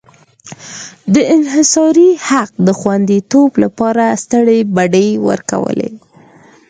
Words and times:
د 1.13 1.15
انحصاري 1.35 2.09
حق 2.27 2.51
د 2.67 2.69
خوندیتوب 2.79 3.51
لپاره 3.63 4.03
سترې 4.23 4.59
بډې 4.75 5.07
ورکولې. 5.27 5.89